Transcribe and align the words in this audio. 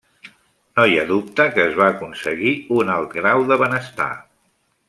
No 0.77 0.85
hi 0.91 0.95
ha 1.01 1.03
dubte 1.11 1.45
que 1.57 1.67
es 1.71 1.77
va 1.81 1.91
aconseguir 1.97 2.57
un 2.81 2.93
alt 2.97 3.15
grau 3.19 3.49
de 3.53 3.63
benestar. 3.67 4.13